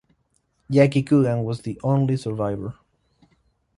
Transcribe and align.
Jackie 0.71 1.03
Coogan 1.03 1.43
was 1.43 1.61
the 1.61 1.79
only 1.83 2.17
survivor. 2.17 2.73